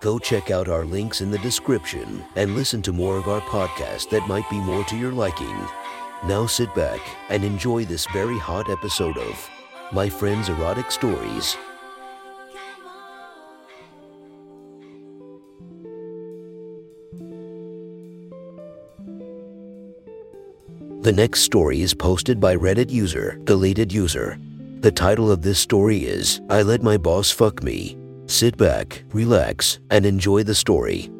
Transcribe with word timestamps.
Go 0.00 0.18
check 0.18 0.50
out 0.50 0.68
our 0.70 0.86
links 0.86 1.20
in 1.20 1.30
the 1.30 1.36
description 1.38 2.24
and 2.34 2.54
listen 2.54 2.80
to 2.82 2.92
more 2.92 3.18
of 3.18 3.28
our 3.28 3.42
podcast 3.42 4.08
that 4.08 4.26
might 4.26 4.48
be 4.48 4.58
more 4.58 4.82
to 4.84 4.96
your 4.96 5.12
liking. 5.12 5.54
Now 6.24 6.46
sit 6.46 6.74
back 6.74 7.00
and 7.28 7.44
enjoy 7.44 7.84
this 7.84 8.06
very 8.06 8.38
hot 8.38 8.70
episode 8.70 9.18
of 9.18 9.50
My 9.92 10.08
Friend's 10.08 10.48
Erotic 10.48 10.90
Stories. 10.90 11.54
The 21.02 21.12
next 21.12 21.42
story 21.42 21.82
is 21.82 21.92
posted 21.92 22.40
by 22.40 22.56
Reddit 22.56 22.88
user, 22.88 23.38
deleted 23.44 23.92
user. 23.92 24.38
The 24.80 24.92
title 24.92 25.30
of 25.30 25.42
this 25.42 25.58
story 25.58 26.04
is 26.04 26.40
I 26.48 26.62
Let 26.62 26.82
My 26.82 26.96
Boss 26.96 27.30
Fuck 27.30 27.62
Me. 27.62 27.99
Sit 28.30 28.56
back, 28.56 29.02
relax, 29.12 29.80
and 29.90 30.06
enjoy 30.06 30.44
the 30.44 30.54
story. 30.54 31.10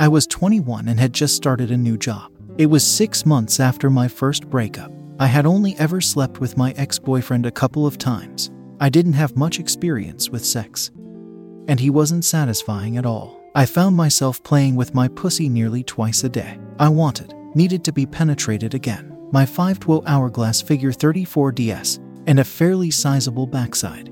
I 0.00 0.08
was 0.08 0.26
21 0.26 0.88
and 0.88 0.98
had 0.98 1.12
just 1.12 1.36
started 1.36 1.70
a 1.70 1.76
new 1.76 1.96
job. 1.96 2.32
It 2.58 2.66
was 2.66 2.84
six 2.84 3.24
months 3.24 3.60
after 3.60 3.88
my 3.88 4.08
first 4.08 4.50
breakup. 4.50 4.90
I 5.20 5.28
had 5.28 5.46
only 5.46 5.76
ever 5.78 6.00
slept 6.00 6.40
with 6.40 6.56
my 6.56 6.72
ex 6.72 6.98
boyfriend 6.98 7.46
a 7.46 7.52
couple 7.52 7.86
of 7.86 7.98
times. 7.98 8.50
I 8.80 8.88
didn't 8.88 9.12
have 9.12 9.36
much 9.36 9.60
experience 9.60 10.28
with 10.30 10.44
sex. 10.44 10.90
And 11.68 11.78
he 11.78 11.88
wasn't 11.88 12.24
satisfying 12.24 12.96
at 12.96 13.06
all. 13.06 13.40
I 13.54 13.66
found 13.66 13.94
myself 13.94 14.42
playing 14.42 14.74
with 14.74 14.92
my 14.92 15.06
pussy 15.06 15.48
nearly 15.48 15.84
twice 15.84 16.24
a 16.24 16.28
day. 16.28 16.58
I 16.80 16.88
wanted, 16.88 17.32
needed 17.54 17.84
to 17.84 17.92
be 17.92 18.06
penetrated 18.06 18.74
again. 18.74 19.16
My 19.30 19.46
512 19.46 20.02
hourglass 20.04 20.60
figure 20.60 20.90
34DS 20.90 22.00
and 22.26 22.40
a 22.40 22.44
fairly 22.44 22.90
sizable 22.90 23.46
backside 23.46 24.10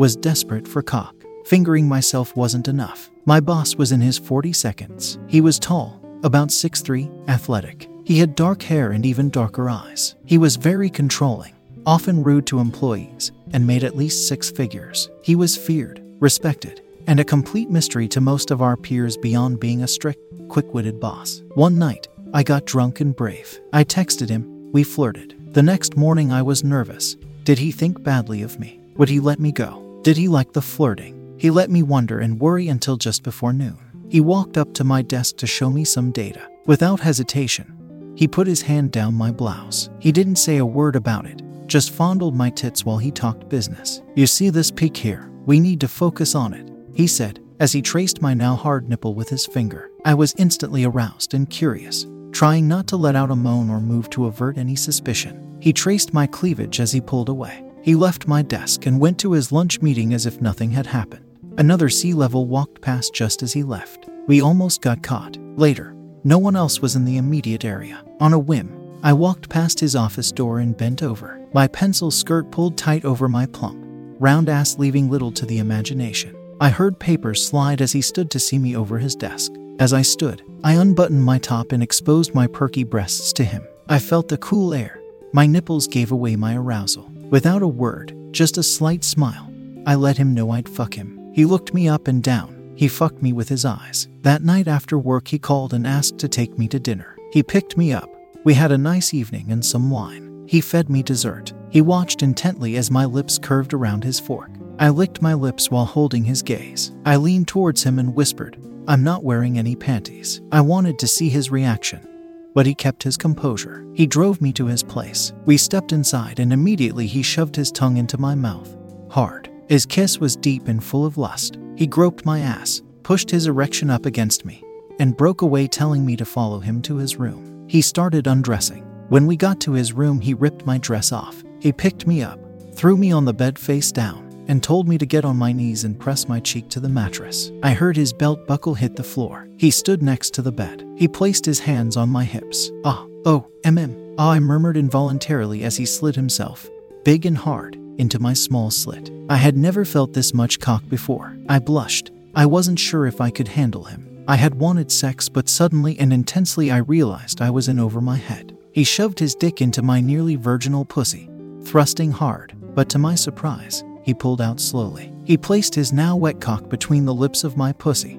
was 0.00 0.16
desperate 0.16 0.66
for 0.66 0.80
cock. 0.80 1.14
Fingering 1.44 1.86
myself 1.86 2.34
wasn't 2.34 2.68
enough. 2.68 3.10
My 3.26 3.38
boss 3.38 3.76
was 3.76 3.92
in 3.92 4.00
his 4.00 4.16
40 4.16 4.50
seconds. 4.50 5.18
He 5.26 5.42
was 5.42 5.58
tall, 5.58 6.00
about 6.22 6.48
6'3, 6.48 7.28
athletic. 7.28 7.86
He 8.06 8.18
had 8.18 8.34
dark 8.34 8.62
hair 8.62 8.92
and 8.92 9.04
even 9.04 9.28
darker 9.28 9.68
eyes. 9.68 10.14
He 10.24 10.38
was 10.38 10.56
very 10.56 10.88
controlling, 10.88 11.52
often 11.84 12.22
rude 12.22 12.46
to 12.46 12.60
employees, 12.60 13.30
and 13.52 13.66
made 13.66 13.84
at 13.84 13.94
least 13.94 14.26
six 14.26 14.50
figures. 14.50 15.10
He 15.22 15.36
was 15.36 15.54
feared, 15.54 16.02
respected, 16.18 16.80
and 17.06 17.20
a 17.20 17.24
complete 17.34 17.68
mystery 17.68 18.08
to 18.08 18.22
most 18.22 18.50
of 18.50 18.62
our 18.62 18.78
peers 18.78 19.18
beyond 19.18 19.60
being 19.60 19.82
a 19.82 19.86
strict, 19.86 20.22
quick 20.48 20.72
witted 20.72 20.98
boss. 20.98 21.42
One 21.56 21.78
night, 21.78 22.08
I 22.32 22.42
got 22.42 22.64
drunk 22.64 23.02
and 23.02 23.14
brave. 23.14 23.60
I 23.74 23.84
texted 23.84 24.30
him, 24.30 24.72
we 24.72 24.82
flirted. 24.82 25.36
The 25.52 25.62
next 25.62 25.98
morning, 25.98 26.32
I 26.32 26.40
was 26.40 26.64
nervous. 26.64 27.18
Did 27.44 27.58
he 27.58 27.70
think 27.70 28.02
badly 28.02 28.40
of 28.40 28.58
me? 28.58 28.80
Would 28.96 29.10
he 29.10 29.20
let 29.20 29.38
me 29.38 29.52
go? 29.52 29.89
Did 30.02 30.16
he 30.16 30.28
like 30.28 30.52
the 30.52 30.62
flirting? 30.62 31.36
He 31.38 31.50
let 31.50 31.70
me 31.70 31.82
wonder 31.82 32.20
and 32.20 32.40
worry 32.40 32.68
until 32.68 32.96
just 32.96 33.22
before 33.22 33.52
noon. 33.52 33.78
He 34.08 34.20
walked 34.20 34.56
up 34.56 34.72
to 34.74 34.84
my 34.84 35.02
desk 35.02 35.36
to 35.36 35.46
show 35.46 35.68
me 35.68 35.84
some 35.84 36.10
data. 36.10 36.48
Without 36.64 37.00
hesitation, 37.00 38.12
he 38.16 38.26
put 38.26 38.46
his 38.46 38.62
hand 38.62 38.92
down 38.92 39.14
my 39.14 39.30
blouse. 39.30 39.90
He 39.98 40.10
didn't 40.10 40.36
say 40.36 40.56
a 40.56 40.64
word 40.64 40.96
about 40.96 41.26
it, 41.26 41.42
just 41.66 41.90
fondled 41.90 42.34
my 42.34 42.48
tits 42.48 42.84
while 42.84 42.96
he 42.96 43.10
talked 43.10 43.50
business. 43.50 44.00
You 44.16 44.26
see 44.26 44.48
this 44.48 44.70
peak 44.70 44.96
here? 44.96 45.30
We 45.44 45.60
need 45.60 45.80
to 45.80 45.88
focus 45.88 46.34
on 46.34 46.54
it, 46.54 46.70
he 46.94 47.06
said, 47.06 47.40
as 47.60 47.72
he 47.72 47.82
traced 47.82 48.22
my 48.22 48.32
now 48.32 48.54
hard 48.56 48.88
nipple 48.88 49.14
with 49.14 49.28
his 49.28 49.46
finger. 49.46 49.90
I 50.06 50.14
was 50.14 50.34
instantly 50.38 50.84
aroused 50.84 51.34
and 51.34 51.48
curious, 51.48 52.06
trying 52.32 52.66
not 52.66 52.86
to 52.88 52.96
let 52.96 53.16
out 53.16 53.30
a 53.30 53.36
moan 53.36 53.68
or 53.68 53.80
move 53.80 54.08
to 54.10 54.26
avert 54.26 54.56
any 54.56 54.76
suspicion. 54.76 55.58
He 55.60 55.74
traced 55.74 56.14
my 56.14 56.26
cleavage 56.26 56.80
as 56.80 56.90
he 56.90 57.02
pulled 57.02 57.28
away. 57.28 57.69
He 57.82 57.94
left 57.94 58.28
my 58.28 58.42
desk 58.42 58.86
and 58.86 59.00
went 59.00 59.18
to 59.20 59.32
his 59.32 59.52
lunch 59.52 59.80
meeting 59.80 60.12
as 60.12 60.26
if 60.26 60.40
nothing 60.40 60.70
had 60.70 60.86
happened. 60.86 61.24
Another 61.56 61.88
C-level 61.88 62.46
walked 62.46 62.80
past 62.80 63.14
just 63.14 63.42
as 63.42 63.52
he 63.52 63.62
left. 63.62 64.08
We 64.26 64.40
almost 64.40 64.82
got 64.82 65.02
caught. 65.02 65.38
Later, 65.56 65.94
no 66.22 66.38
one 66.38 66.56
else 66.56 66.80
was 66.80 66.94
in 66.94 67.04
the 67.04 67.16
immediate 67.16 67.64
area. 67.64 68.04
On 68.20 68.34
a 68.34 68.38
whim, 68.38 68.98
I 69.02 69.14
walked 69.14 69.48
past 69.48 69.80
his 69.80 69.96
office 69.96 70.30
door 70.30 70.58
and 70.58 70.76
bent 70.76 71.02
over, 71.02 71.40
my 71.54 71.66
pencil 71.68 72.10
skirt 72.10 72.50
pulled 72.50 72.76
tight 72.76 73.06
over 73.06 73.28
my 73.28 73.46
plump, 73.46 73.82
round 74.18 74.50
ass, 74.50 74.78
leaving 74.78 75.08
little 75.08 75.32
to 75.32 75.46
the 75.46 75.58
imagination. 75.58 76.36
I 76.60 76.68
heard 76.68 76.98
papers 76.98 77.44
slide 77.46 77.80
as 77.80 77.92
he 77.92 78.02
stood 78.02 78.30
to 78.32 78.38
see 78.38 78.58
me 78.58 78.76
over 78.76 78.98
his 78.98 79.16
desk. 79.16 79.52
As 79.78 79.94
I 79.94 80.02
stood, 80.02 80.42
I 80.62 80.74
unbuttoned 80.74 81.24
my 81.24 81.38
top 81.38 81.72
and 81.72 81.82
exposed 81.82 82.34
my 82.34 82.46
perky 82.46 82.84
breasts 82.84 83.32
to 83.32 83.44
him. 83.44 83.66
I 83.88 83.98
felt 83.98 84.28
the 84.28 84.36
cool 84.36 84.74
air. 84.74 85.00
My 85.32 85.46
nipples 85.46 85.86
gave 85.86 86.12
away 86.12 86.36
my 86.36 86.54
arousal. 86.54 87.10
Without 87.30 87.62
a 87.62 87.68
word, 87.68 88.16
just 88.32 88.58
a 88.58 88.62
slight 88.62 89.04
smile, 89.04 89.52
I 89.86 89.94
let 89.94 90.16
him 90.16 90.34
know 90.34 90.50
I'd 90.50 90.68
fuck 90.68 90.94
him. 90.94 91.30
He 91.32 91.44
looked 91.44 91.72
me 91.72 91.88
up 91.88 92.08
and 92.08 92.20
down. 92.20 92.72
He 92.74 92.88
fucked 92.88 93.22
me 93.22 93.32
with 93.32 93.48
his 93.48 93.64
eyes. 93.64 94.08
That 94.22 94.42
night 94.42 94.66
after 94.66 94.98
work, 94.98 95.28
he 95.28 95.38
called 95.38 95.72
and 95.72 95.86
asked 95.86 96.18
to 96.18 96.28
take 96.28 96.58
me 96.58 96.66
to 96.66 96.80
dinner. 96.80 97.16
He 97.32 97.44
picked 97.44 97.76
me 97.76 97.92
up. 97.92 98.10
We 98.42 98.54
had 98.54 98.72
a 98.72 98.78
nice 98.78 99.14
evening 99.14 99.52
and 99.52 99.64
some 99.64 99.92
wine. 99.92 100.44
He 100.48 100.60
fed 100.60 100.90
me 100.90 101.04
dessert. 101.04 101.52
He 101.70 101.80
watched 101.80 102.24
intently 102.24 102.76
as 102.76 102.90
my 102.90 103.04
lips 103.04 103.38
curved 103.38 103.74
around 103.74 104.02
his 104.02 104.18
fork. 104.18 104.50
I 104.80 104.88
licked 104.88 105.22
my 105.22 105.34
lips 105.34 105.70
while 105.70 105.84
holding 105.84 106.24
his 106.24 106.42
gaze. 106.42 106.90
I 107.04 107.14
leaned 107.14 107.46
towards 107.46 107.84
him 107.84 108.00
and 108.00 108.16
whispered, 108.16 108.58
I'm 108.88 109.04
not 109.04 109.22
wearing 109.22 109.56
any 109.56 109.76
panties. 109.76 110.40
I 110.50 110.62
wanted 110.62 110.98
to 110.98 111.06
see 111.06 111.28
his 111.28 111.48
reaction 111.48 112.09
but 112.54 112.66
he 112.66 112.74
kept 112.74 113.02
his 113.02 113.16
composure. 113.16 113.86
He 113.94 114.06
drove 114.06 114.40
me 114.40 114.52
to 114.54 114.66
his 114.66 114.82
place. 114.82 115.32
We 115.44 115.56
stepped 115.56 115.92
inside, 115.92 116.40
and 116.40 116.52
immediately 116.52 117.06
he 117.06 117.22
shoved 117.22 117.56
his 117.56 117.72
tongue 117.72 117.96
into 117.96 118.18
my 118.18 118.34
mouth. 118.34 118.76
Hard. 119.10 119.50
His 119.68 119.86
kiss 119.86 120.18
was 120.18 120.36
deep 120.36 120.68
and 120.68 120.82
full 120.82 121.06
of 121.06 121.18
lust. 121.18 121.58
He 121.76 121.86
groped 121.86 122.26
my 122.26 122.40
ass, 122.40 122.82
pushed 123.02 123.30
his 123.30 123.46
erection 123.46 123.90
up 123.90 124.06
against 124.06 124.44
me, 124.44 124.62
and 124.98 125.16
broke 125.16 125.42
away, 125.42 125.66
telling 125.66 126.04
me 126.04 126.16
to 126.16 126.24
follow 126.24 126.58
him 126.60 126.82
to 126.82 126.96
his 126.96 127.16
room. 127.16 127.66
He 127.68 127.82
started 127.82 128.26
undressing. 128.26 128.84
When 129.08 129.26
we 129.26 129.36
got 129.36 129.60
to 129.60 129.72
his 129.72 129.92
room, 129.92 130.20
he 130.20 130.34
ripped 130.34 130.66
my 130.66 130.78
dress 130.78 131.12
off. 131.12 131.42
He 131.60 131.72
picked 131.72 132.06
me 132.06 132.22
up, 132.22 132.40
threw 132.74 132.96
me 132.96 133.12
on 133.12 133.24
the 133.24 133.34
bed 133.34 133.58
face 133.58 133.92
down, 133.92 134.29
and 134.50 134.64
told 134.64 134.88
me 134.88 134.98
to 134.98 135.06
get 135.06 135.24
on 135.24 135.36
my 135.36 135.52
knees 135.52 135.84
and 135.84 135.96
press 135.96 136.26
my 136.26 136.40
cheek 136.40 136.68
to 136.68 136.80
the 136.80 136.88
mattress. 136.88 137.52
I 137.62 137.70
heard 137.70 137.96
his 137.96 138.12
belt 138.12 138.48
buckle 138.48 138.74
hit 138.74 138.96
the 138.96 139.04
floor. 139.04 139.48
He 139.58 139.70
stood 139.70 140.02
next 140.02 140.34
to 140.34 140.42
the 140.42 140.50
bed. 140.50 140.84
He 140.96 141.06
placed 141.06 141.46
his 141.46 141.60
hands 141.60 141.96
on 141.96 142.08
my 142.08 142.24
hips. 142.24 142.68
Ah, 142.84 143.06
oh, 143.24 143.46
mm. 143.64 144.14
Ah, 144.18 144.32
I 144.32 144.40
murmured 144.40 144.76
involuntarily 144.76 145.62
as 145.62 145.76
he 145.76 145.86
slid 145.86 146.16
himself, 146.16 146.68
big 147.04 147.26
and 147.26 147.38
hard, 147.38 147.76
into 147.96 148.18
my 148.18 148.32
small 148.32 148.72
slit. 148.72 149.12
I 149.28 149.36
had 149.36 149.56
never 149.56 149.84
felt 149.84 150.14
this 150.14 150.34
much 150.34 150.58
cock 150.58 150.82
before. 150.88 151.36
I 151.48 151.60
blushed. 151.60 152.10
I 152.34 152.46
wasn't 152.46 152.80
sure 152.80 153.06
if 153.06 153.20
I 153.20 153.30
could 153.30 153.48
handle 153.48 153.84
him. 153.84 154.24
I 154.26 154.34
had 154.34 154.56
wanted 154.56 154.90
sex, 154.90 155.28
but 155.28 155.48
suddenly 155.48 155.96
and 156.00 156.12
intensely 156.12 156.72
I 156.72 156.78
realized 156.78 157.40
I 157.40 157.50
was 157.50 157.68
in 157.68 157.78
over 157.78 158.00
my 158.00 158.16
head. 158.16 158.58
He 158.72 158.82
shoved 158.82 159.20
his 159.20 159.36
dick 159.36 159.62
into 159.62 159.80
my 159.80 160.00
nearly 160.00 160.34
virginal 160.34 160.84
pussy, 160.84 161.30
thrusting 161.62 162.10
hard, 162.10 162.56
but 162.74 162.88
to 162.88 162.98
my 162.98 163.14
surprise, 163.14 163.84
he 164.10 164.14
pulled 164.14 164.40
out 164.40 164.58
slowly. 164.58 165.12
He 165.22 165.36
placed 165.36 165.72
his 165.72 165.92
now 165.92 166.16
wet 166.16 166.40
cock 166.40 166.68
between 166.68 167.04
the 167.04 167.14
lips 167.14 167.44
of 167.44 167.56
my 167.56 167.72
pussy 167.72 168.14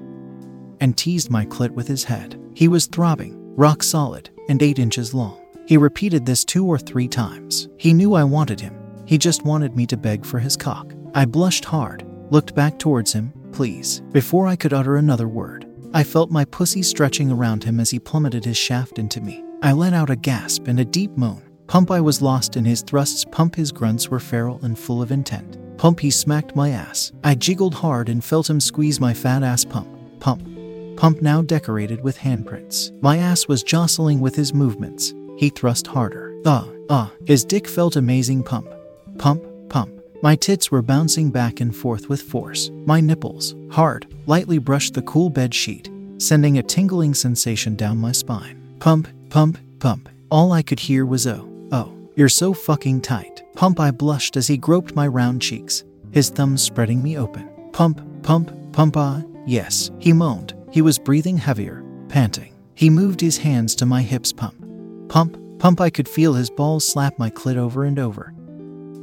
and 0.80 0.96
teased 0.96 1.30
my 1.30 1.44
clit 1.44 1.70
with 1.70 1.86
his 1.86 2.02
head. 2.02 2.40
He 2.54 2.66
was 2.66 2.86
throbbing, 2.86 3.36
rock 3.56 3.82
solid, 3.82 4.30
and 4.48 4.62
eight 4.62 4.78
inches 4.78 5.12
long. 5.12 5.38
He 5.66 5.76
repeated 5.76 6.24
this 6.24 6.46
two 6.46 6.64
or 6.64 6.78
three 6.78 7.08
times. 7.08 7.68
He 7.76 7.92
knew 7.92 8.14
I 8.14 8.24
wanted 8.24 8.58
him. 8.58 8.74
He 9.04 9.18
just 9.18 9.44
wanted 9.44 9.76
me 9.76 9.86
to 9.88 9.98
beg 9.98 10.24
for 10.24 10.38
his 10.38 10.56
cock. 10.56 10.94
I 11.14 11.26
blushed 11.26 11.66
hard, 11.66 12.06
looked 12.30 12.54
back 12.54 12.78
towards 12.78 13.12
him, 13.12 13.34
please. 13.52 14.00
Before 14.12 14.46
I 14.46 14.56
could 14.56 14.72
utter 14.72 14.96
another 14.96 15.28
word, 15.28 15.66
I 15.92 16.04
felt 16.04 16.30
my 16.30 16.46
pussy 16.46 16.82
stretching 16.82 17.30
around 17.30 17.64
him 17.64 17.78
as 17.78 17.90
he 17.90 17.98
plummeted 17.98 18.46
his 18.46 18.56
shaft 18.56 18.98
into 18.98 19.20
me. 19.20 19.44
I 19.60 19.72
let 19.72 19.92
out 19.92 20.08
a 20.08 20.16
gasp 20.16 20.68
and 20.68 20.80
a 20.80 20.86
deep 20.86 21.18
moan. 21.18 21.42
Pump 21.66 21.90
I 21.90 22.00
was 22.00 22.22
lost 22.22 22.56
in 22.56 22.64
his 22.64 22.80
thrusts, 22.80 23.26
pump 23.26 23.56
his 23.56 23.72
grunts 23.72 24.08
were 24.08 24.20
feral 24.20 24.58
and 24.64 24.78
full 24.78 25.02
of 25.02 25.12
intent. 25.12 25.58
Pump 25.76 26.00
he 26.00 26.10
smacked 26.10 26.56
my 26.56 26.70
ass. 26.70 27.12
I 27.24 27.34
jiggled 27.34 27.74
hard 27.74 28.08
and 28.08 28.24
felt 28.24 28.48
him 28.48 28.60
squeeze 28.60 29.00
my 29.00 29.14
fat 29.14 29.42
ass 29.42 29.64
pump. 29.64 29.88
Pump. 30.20 30.46
Pump 30.96 31.22
now 31.22 31.42
decorated 31.42 32.02
with 32.02 32.18
handprints. 32.18 32.92
My 33.02 33.18
ass 33.18 33.48
was 33.48 33.62
jostling 33.62 34.20
with 34.20 34.36
his 34.36 34.54
movements. 34.54 35.14
He 35.36 35.48
thrust 35.48 35.86
harder. 35.86 36.38
Ah, 36.44 36.68
ah. 36.90 37.12
His 37.26 37.44
dick 37.44 37.66
felt 37.66 37.96
amazing 37.96 38.44
pump. 38.44 38.68
Pump, 39.18 39.44
pump. 39.68 39.90
My 40.22 40.36
tits 40.36 40.70
were 40.70 40.82
bouncing 40.82 41.30
back 41.30 41.60
and 41.60 41.74
forth 41.74 42.08
with 42.08 42.22
force. 42.22 42.70
My 42.86 43.00
nipples, 43.00 43.56
hard, 43.72 44.06
lightly 44.26 44.58
brushed 44.58 44.94
the 44.94 45.02
cool 45.02 45.30
bed 45.30 45.52
sheet, 45.52 45.90
sending 46.18 46.58
a 46.58 46.62
tingling 46.62 47.14
sensation 47.14 47.74
down 47.74 47.98
my 47.98 48.12
spine. 48.12 48.76
Pump, 48.78 49.08
pump, 49.30 49.58
pump. 49.80 50.08
All 50.30 50.52
I 50.52 50.62
could 50.62 50.78
hear 50.78 51.04
was 51.04 51.26
oh, 51.26 51.48
oh, 51.72 51.92
you're 52.14 52.28
so 52.28 52.54
fucking 52.54 53.00
tight. 53.00 53.31
Pump, 53.54 53.80
I 53.80 53.90
blushed 53.90 54.36
as 54.36 54.46
he 54.46 54.56
groped 54.56 54.96
my 54.96 55.06
round 55.06 55.42
cheeks, 55.42 55.84
his 56.10 56.30
thumbs 56.30 56.62
spreading 56.62 57.02
me 57.02 57.18
open. 57.18 57.48
Pump, 57.72 58.00
pump, 58.22 58.72
pump, 58.72 58.96
ah, 58.96 59.22
yes, 59.46 59.90
he 59.98 60.12
moaned. 60.12 60.54
He 60.70 60.82
was 60.82 60.98
breathing 60.98 61.36
heavier, 61.36 61.84
panting. 62.08 62.54
He 62.74 62.88
moved 62.90 63.20
his 63.20 63.38
hands 63.38 63.74
to 63.76 63.86
my 63.86 64.02
hips. 64.02 64.32
Pump, 64.32 64.56
pump, 65.08 65.38
pump. 65.58 65.80
I 65.80 65.90
could 65.90 66.08
feel 66.08 66.34
his 66.34 66.50
balls 66.50 66.86
slap 66.86 67.18
my 67.18 67.30
clit 67.30 67.56
over 67.56 67.84
and 67.84 67.98
over. 67.98 68.34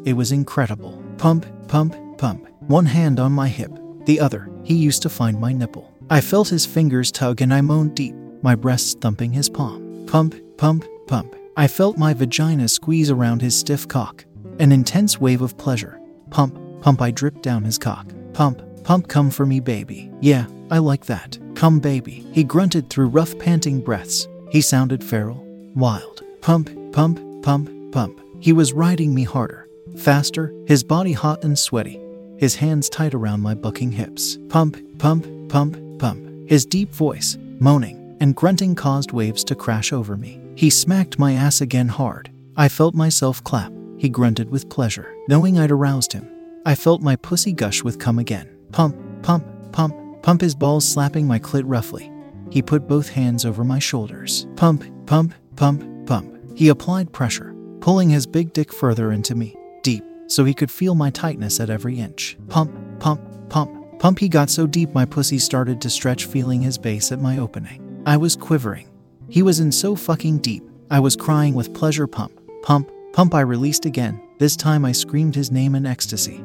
It 0.06 0.14
was 0.14 0.32
incredible. 0.32 1.04
Pump, 1.18 1.46
pump, 1.68 1.96
pump. 2.18 2.48
One 2.62 2.86
hand 2.86 3.20
on 3.20 3.32
my 3.32 3.48
hip, 3.48 3.72
the 4.06 4.20
other, 4.20 4.50
he 4.64 4.76
used 4.76 5.02
to 5.04 5.10
find 5.10 5.40
my 5.40 5.54
nipple. 5.54 5.94
I 6.10 6.22
felt 6.22 6.50
his 6.50 6.66
fingers 6.66 7.12
tug 7.12 7.42
and 7.42 7.54
I 7.54 7.62
moaned 7.62 7.96
deep, 7.96 8.16
my 8.42 8.56
breasts 8.56 8.96
thumping 8.96 9.32
his 9.32 9.50
palm. 9.50 10.06
Pump, 10.08 10.36
pump, 10.58 10.86
pump. 11.08 11.36
I 11.56 11.68
felt 11.68 11.98
my 11.98 12.14
vagina 12.14 12.68
squeeze 12.68 13.12
around 13.12 13.42
his 13.42 13.58
stiff 13.58 13.88
cock. 13.88 14.26
An 14.60 14.74
intense 14.74 15.22
wave 15.22 15.42
of 15.42 15.58
pleasure. 15.58 16.02
Pump, 16.32 16.60
pump. 16.82 17.02
I 17.02 17.12
dripped 17.12 17.42
down 17.42 17.64
his 17.64 17.78
cock. 17.78 18.12
Pump, 18.34 18.62
pump. 18.84 19.08
Come 19.08 19.32
for 19.32 19.46
me, 19.46 19.62
baby. 19.62 20.12
Yeah, 20.20 20.48
I 20.70 20.80
like 20.80 21.06
that. 21.06 21.38
Come, 21.56 21.80
baby. 21.80 22.26
He 22.34 22.44
grunted 22.44 22.90
through 22.90 23.08
rough, 23.08 23.38
panting 23.40 23.80
breaths. 23.80 24.28
He 24.52 24.60
sounded 24.60 25.02
feral, 25.02 25.42
wild. 25.76 26.24
Pump, 26.42 26.70
pump, 26.92 27.20
pump, 27.42 27.70
pump. 27.94 28.20
He 28.42 28.52
was 28.52 28.74
riding 28.74 29.14
me 29.14 29.24
harder, 29.24 29.70
faster, 29.98 30.54
his 30.66 30.84
body 30.84 31.14
hot 31.14 31.44
and 31.44 31.58
sweaty, 31.58 32.00
his 32.38 32.56
hands 32.56 32.90
tight 32.90 33.14
around 33.14 33.42
my 33.42 33.54
bucking 33.54 33.92
hips. 33.92 34.38
Pump, 34.50 34.78
pump, 34.98 35.26
pump, 35.50 36.00
pump. 36.00 36.50
His 36.50 36.66
deep 36.66 36.90
voice, 36.90 37.38
moaning 37.60 38.18
and 38.20 38.36
grunting, 38.36 38.76
caused 38.76 39.14
waves 39.14 39.46
to 39.46 39.56
crash 39.56 39.94
over 39.94 40.18
me. 40.18 40.42
He 40.56 40.70
smacked 40.70 41.18
my 41.18 41.34
ass 41.34 41.62
again 41.62 41.88
hard. 41.88 42.30
I 42.58 42.68
felt 42.68 42.94
myself 42.94 43.42
clap. 43.44 43.72
He 44.00 44.08
grunted 44.08 44.50
with 44.50 44.70
pleasure, 44.70 45.14
knowing 45.28 45.60
I'd 45.60 45.72
aroused 45.72 46.14
him. 46.14 46.26
I 46.66 46.74
felt 46.74 47.02
my 47.02 47.18
pussy 47.18 47.52
gush 47.52 47.84
with 47.84 48.00
cum 48.00 48.18
again. 48.18 48.50
Pump, 48.72 48.96
pump, 49.24 49.46
pump, 49.74 50.24
pump 50.24 50.40
his 50.40 50.56
balls 50.56 50.88
slapping 50.88 51.28
my 51.28 51.38
clit 51.38 51.64
roughly. 51.66 52.10
He 52.50 52.62
put 52.62 52.88
both 52.88 53.10
hands 53.10 53.44
over 53.44 53.66
my 53.66 53.78
shoulders. 53.78 54.48
Pump, 54.56 54.86
pump, 55.06 55.34
pump, 55.58 56.08
pump. 56.08 56.34
He 56.58 56.70
applied 56.70 57.12
pressure, 57.12 57.54
pulling 57.82 58.10
his 58.10 58.26
big 58.26 58.54
dick 58.54 58.74
further 58.74 59.12
into 59.12 59.36
me, 59.36 59.58
deep, 59.84 60.06
so 60.28 60.46
he 60.46 60.54
could 60.54 60.72
feel 60.72 60.96
my 60.96 61.10
tightness 61.10 61.60
at 61.60 61.70
every 61.70 62.00
inch. 62.00 62.38
Pump, 62.48 62.72
pump, 63.00 63.22
pump, 63.50 64.00
pump. 64.00 64.20
He 64.20 64.30
got 64.30 64.50
so 64.50 64.66
deep 64.66 64.94
my 64.94 65.04
pussy 65.04 65.40
started 65.40 65.82
to 65.82 65.90
stretch, 65.90 66.24
feeling 66.24 66.62
his 66.62 66.78
base 66.78 67.12
at 67.12 67.22
my 67.22 67.38
opening. 67.38 68.02
I 68.06 68.16
was 68.16 68.38
quivering. 68.38 68.90
He 69.28 69.44
was 69.44 69.60
in 69.60 69.74
so 69.74 69.98
fucking 69.98 70.38
deep. 70.38 70.64
I 70.90 71.02
was 71.02 71.18
crying 71.18 71.54
with 71.54 71.74
pleasure. 71.74 72.08
Pump, 72.08 72.32
pump, 72.64 72.90
pump. 73.20 73.36
I 73.36 73.42
released 73.42 73.86
again. 73.86 74.22
This 74.38 74.56
time 74.56 74.86
I 74.86 74.94
screamed 74.94 75.36
his 75.36 75.52
name 75.52 75.76
in 75.76 75.86
ecstasy. 75.86 76.42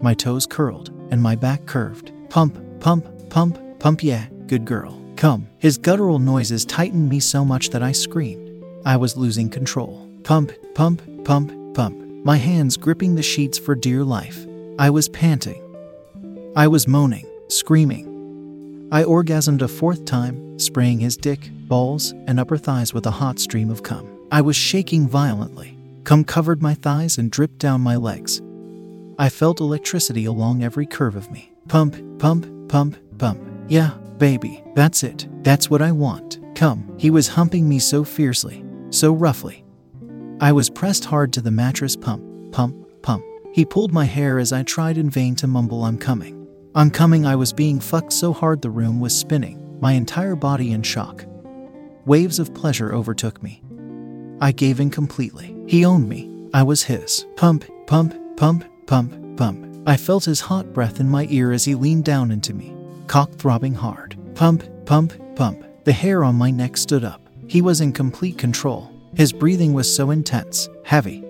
My 0.00 0.14
toes 0.14 0.46
curled 0.46 0.88
and 1.10 1.20
my 1.20 1.36
back 1.36 1.66
curved. 1.66 2.12
Pump, 2.30 2.58
pump, 2.80 3.28
pump, 3.28 3.58
pump. 3.78 4.02
Yeah, 4.02 4.24
good 4.46 4.64
girl. 4.64 4.98
Come. 5.16 5.46
His 5.58 5.76
guttural 5.76 6.18
noises 6.18 6.64
tightened 6.64 7.10
me 7.10 7.20
so 7.20 7.44
much 7.44 7.68
that 7.68 7.82
I 7.82 7.92
screamed. 7.92 8.64
I 8.86 8.96
was 8.96 9.18
losing 9.18 9.50
control. 9.50 10.08
Pump, 10.24 10.52
pump, 10.74 11.02
pump, 11.26 11.52
pump. 11.74 12.24
My 12.24 12.38
hands 12.38 12.78
gripping 12.78 13.14
the 13.14 13.22
sheets 13.22 13.58
for 13.58 13.74
dear 13.74 14.02
life. 14.02 14.46
I 14.78 14.88
was 14.88 15.10
panting. 15.10 15.62
I 16.56 16.68
was 16.68 16.88
moaning, 16.88 17.26
screaming. 17.48 18.88
I 18.90 19.04
orgasmed 19.04 19.60
a 19.60 19.68
fourth 19.68 20.06
time, 20.06 20.58
spraying 20.58 21.00
his 21.00 21.18
dick, 21.18 21.50
balls, 21.68 22.12
and 22.26 22.40
upper 22.40 22.56
thighs 22.56 22.94
with 22.94 23.04
a 23.04 23.10
hot 23.10 23.38
stream 23.38 23.68
of 23.68 23.82
cum. 23.82 24.08
I 24.32 24.40
was 24.40 24.56
shaking 24.56 25.06
violently. 25.06 25.76
Cum 26.04 26.24
covered 26.24 26.60
my 26.60 26.74
thighs 26.74 27.18
and 27.18 27.30
dripped 27.30 27.58
down 27.58 27.80
my 27.80 27.96
legs. 27.96 28.42
I 29.18 29.28
felt 29.28 29.60
electricity 29.60 30.24
along 30.24 30.64
every 30.64 30.86
curve 30.86 31.16
of 31.16 31.30
me. 31.30 31.52
Pump, 31.68 31.96
pump, 32.18 32.68
pump, 32.68 32.96
pump. 33.18 33.40
Yeah, 33.68 33.90
baby, 34.18 34.64
that's 34.74 35.02
it. 35.04 35.28
That's 35.42 35.70
what 35.70 35.82
I 35.82 35.92
want. 35.92 36.40
Come. 36.54 36.92
He 36.98 37.10
was 37.10 37.28
humping 37.28 37.68
me 37.68 37.78
so 37.78 38.04
fiercely, 38.04 38.64
so 38.90 39.12
roughly. 39.12 39.64
I 40.40 40.50
was 40.52 40.70
pressed 40.70 41.04
hard 41.04 41.32
to 41.34 41.40
the 41.40 41.52
mattress. 41.52 41.94
Pump, 41.94 42.52
pump, 42.52 43.02
pump. 43.02 43.24
He 43.52 43.64
pulled 43.64 43.92
my 43.92 44.04
hair 44.04 44.38
as 44.38 44.52
I 44.52 44.64
tried 44.64 44.98
in 44.98 45.08
vain 45.08 45.36
to 45.36 45.46
mumble, 45.46 45.84
I'm 45.84 45.98
coming. 45.98 46.48
I'm 46.74 46.90
coming. 46.90 47.26
I 47.26 47.36
was 47.36 47.52
being 47.52 47.78
fucked 47.78 48.12
so 48.12 48.32
hard 48.32 48.62
the 48.62 48.70
room 48.70 48.98
was 48.98 49.16
spinning, 49.16 49.78
my 49.80 49.92
entire 49.92 50.34
body 50.34 50.72
in 50.72 50.82
shock. 50.82 51.26
Waves 52.06 52.38
of 52.38 52.54
pleasure 52.54 52.92
overtook 52.92 53.42
me. 53.42 53.61
I 54.42 54.50
gave 54.50 54.80
in 54.80 54.90
completely. 54.90 55.54
He 55.68 55.84
owned 55.84 56.08
me. 56.08 56.28
I 56.52 56.64
was 56.64 56.82
his. 56.82 57.24
Pump, 57.36 57.64
pump, 57.86 58.12
pump, 58.36 58.64
pump, 58.86 59.36
pump. 59.36 59.82
I 59.86 59.96
felt 59.96 60.24
his 60.24 60.40
hot 60.40 60.72
breath 60.72 60.98
in 60.98 61.08
my 61.08 61.28
ear 61.30 61.52
as 61.52 61.64
he 61.64 61.76
leaned 61.76 62.04
down 62.04 62.32
into 62.32 62.52
me, 62.52 62.74
cock 63.06 63.30
throbbing 63.30 63.74
hard. 63.74 64.16
Pump, 64.34 64.64
pump, 64.84 65.12
pump. 65.36 65.64
The 65.84 65.92
hair 65.92 66.24
on 66.24 66.34
my 66.34 66.50
neck 66.50 66.76
stood 66.76 67.04
up. 67.04 67.20
He 67.46 67.62
was 67.62 67.80
in 67.80 67.92
complete 67.92 68.36
control. 68.36 68.90
His 69.14 69.32
breathing 69.32 69.74
was 69.74 69.94
so 69.94 70.10
intense, 70.10 70.68
heavy, 70.84 71.24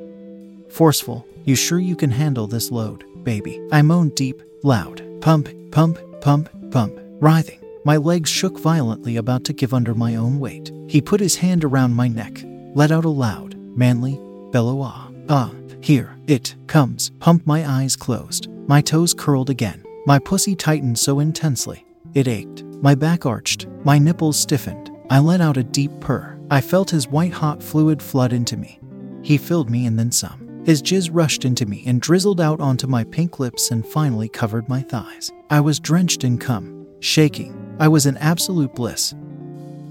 forceful. 0.70 1.26
You 1.44 1.54
sure 1.54 1.80
you 1.80 1.96
can 1.96 2.10
handle 2.10 2.46
this 2.46 2.70
load, 2.70 3.04
baby? 3.24 3.60
I 3.70 3.82
moaned 3.82 4.14
deep, 4.14 4.42
loud. 4.62 5.02
Pump, 5.20 5.50
pump, 5.70 5.98
pump, 6.22 6.48
pump. 6.70 6.98
Writhing. 7.20 7.60
My 7.84 7.98
legs 7.98 8.30
shook 8.30 8.58
violently, 8.58 9.16
about 9.16 9.44
to 9.44 9.52
give 9.52 9.74
under 9.74 9.94
my 9.94 10.16
own 10.16 10.40
weight. 10.40 10.72
He 10.88 11.02
put 11.02 11.20
his 11.20 11.36
hand 11.36 11.64
around 11.64 11.94
my 11.94 12.08
neck, 12.08 12.44
let 12.74 12.90
out 12.90 13.04
a 13.04 13.08
loud, 13.08 13.56
manly 13.76 14.19
bellow. 14.50 14.80
Ah, 14.82 15.10
ah, 15.28 15.52
here, 15.80 16.16
it 16.26 16.54
comes. 16.66 17.10
Pump, 17.19 17.46
my 17.46 17.69
eyes 17.69 17.96
closed. 17.96 18.48
My 18.69 18.80
toes 18.80 19.14
curled 19.14 19.50
again. 19.50 19.84
My 20.06 20.19
pussy 20.19 20.54
tightened 20.54 20.98
so 20.98 21.20
intensely. 21.20 21.84
It 22.14 22.28
ached. 22.28 22.64
My 22.80 22.94
back 22.94 23.26
arched. 23.26 23.66
My 23.84 23.98
nipples 23.98 24.38
stiffened. 24.38 24.90
I 25.10 25.19
let 25.19 25.40
out 25.40 25.56
a 25.56 25.62
deep 25.62 25.90
purr. 26.00 26.38
I 26.50 26.60
felt 26.60 26.90
his 26.90 27.08
white 27.08 27.32
hot 27.32 27.62
fluid 27.62 28.02
flood 28.02 28.32
into 28.32 28.56
me. 28.56 28.80
He 29.22 29.38
filled 29.38 29.70
me 29.70 29.86
and 29.86 29.98
then 29.98 30.10
some. 30.12 30.62
His 30.64 30.82
jizz 30.82 31.10
rushed 31.12 31.44
into 31.44 31.66
me 31.66 31.82
and 31.86 32.00
drizzled 32.00 32.40
out 32.40 32.60
onto 32.60 32.86
my 32.86 33.04
pink 33.04 33.40
lips 33.40 33.70
and 33.70 33.86
finally 33.86 34.28
covered 34.28 34.69
my 34.69 34.82
thighs. 34.82 35.32
I 35.50 35.60
was 35.60 35.80
drenched 35.80 36.24
in 36.24 36.38
cum, 36.38 36.86
shaking. 37.00 37.76
I 37.80 37.88
was 37.88 38.06
in 38.06 38.16
absolute 38.19 38.74
bliss. 38.74 39.14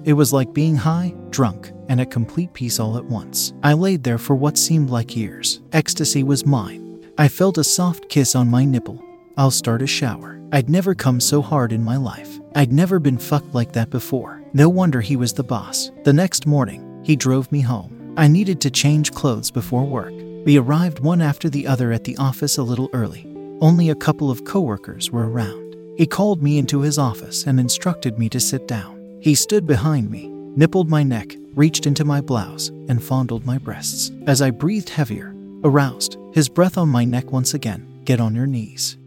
It 0.04 0.14
was 0.14 0.34
like 0.34 0.54
being 0.54 0.76
high, 0.76 1.14
drunk, 1.30 1.72
and 1.88 2.02
at 2.02 2.10
complete 2.10 2.54
peace 2.54 2.80
all 2.80 2.98
at 2.98 3.06
once. 3.06 3.54
I 3.62 3.74
laid 3.74 4.04
there 4.04 4.18
for 4.18 4.36
what 4.36 4.58
seemed 4.58 4.90
like 4.90 5.16
years. 5.16 5.62
Ecstasy 5.74 6.24
was 6.24 6.46
mine. 6.46 7.06
I 7.18 7.28
felt 7.28 7.60
a 7.60 7.64
soft 7.64 8.10
kiss 8.10 8.34
on 8.34 8.50
my 8.50 8.66
nipple. 8.66 9.04
I'll 9.38 9.52
start 9.52 9.82
a 9.82 9.88
shower. 9.88 10.42
I'd 10.52 10.70
never 10.70 10.96
come 10.96 11.20
so 11.20 11.42
hard 11.42 11.72
in 11.72 11.84
my 11.84 11.98
life. 11.98 12.40
I'd 12.56 12.74
never 12.74 13.00
been 13.00 13.18
fucked 13.18 13.54
like 13.54 13.74
that 13.74 13.90
before. 13.90 14.44
No 14.54 14.70
wonder 14.70 15.02
he 15.02 15.16
was 15.16 15.34
the 15.34 15.44
boss. 15.44 15.92
The 16.04 16.14
next 16.14 16.48
morning, 16.48 17.02
he 17.04 17.16
drove 17.16 17.52
me 17.52 17.62
home. 17.62 18.14
I 18.18 18.28
needed 18.28 18.60
to 18.62 18.72
change 18.72 19.14
clothes 19.14 19.52
before 19.52 19.86
work. 19.86 20.14
We 20.46 20.58
arrived 20.58 21.00
one 21.00 21.22
after 21.22 21.50
the 21.50 21.68
other 21.68 21.92
at 21.92 22.04
the 22.04 22.18
office 22.18 22.58
a 22.58 22.64
little 22.64 22.90
early. 22.92 23.26
Only 23.62 23.90
a 23.90 23.96
couple 23.96 24.32
of 24.32 24.44
coworkers 24.46 25.12
were 25.12 25.30
around. 25.30 25.76
He 25.96 26.08
called 26.08 26.42
me 26.42 26.58
into 26.58 26.82
his 26.82 26.98
office 26.98 27.46
and 27.46 27.60
instructed 27.60 28.18
me 28.18 28.28
to 28.30 28.40
sit 28.40 28.68
down. 28.68 29.01
He 29.22 29.36
stood 29.36 29.68
behind 29.68 30.10
me, 30.10 30.30
nippled 30.30 30.90
my 30.90 31.04
neck, 31.04 31.36
reached 31.54 31.86
into 31.86 32.04
my 32.04 32.22
blouse, 32.22 32.70
and 32.90 33.04
fondled 33.04 33.46
my 33.46 33.60
breasts. 33.60 34.12
As 34.26 34.42
I 34.42 34.50
breathed 34.50 34.90
heavier, 34.90 35.36
aroused, 35.64 36.18
his 36.34 36.50
breath 36.50 36.76
on 36.76 36.90
my 36.90 37.06
neck 37.06 37.32
once 37.32 37.54
again. 37.54 38.02
Get 38.04 38.20
on 38.20 38.34
your 38.34 38.48
knees. 38.48 38.98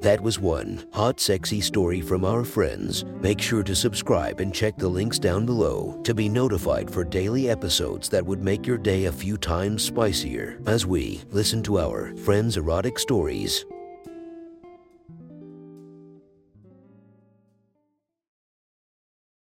That 0.00 0.20
was 0.20 0.38
one 0.38 0.86
hot, 0.92 1.18
sexy 1.18 1.60
story 1.60 2.00
from 2.00 2.24
our 2.24 2.44
friends. 2.44 3.04
Make 3.20 3.40
sure 3.40 3.64
to 3.64 3.74
subscribe 3.74 4.38
and 4.38 4.54
check 4.54 4.76
the 4.76 4.88
links 4.88 5.18
down 5.18 5.44
below 5.44 6.00
to 6.04 6.14
be 6.14 6.28
notified 6.28 6.88
for 6.88 7.02
daily 7.02 7.50
episodes 7.50 8.08
that 8.10 8.24
would 8.24 8.40
make 8.40 8.64
your 8.64 8.78
day 8.78 9.06
a 9.06 9.12
few 9.12 9.36
times 9.36 9.82
spicier 9.82 10.60
as 10.68 10.86
we 10.86 11.20
listen 11.32 11.60
to 11.64 11.80
our 11.80 12.16
friends' 12.18 12.56
erotic 12.56 13.00
stories. 13.00 13.64